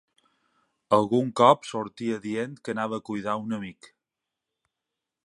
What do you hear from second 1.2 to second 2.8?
cop sortia dient que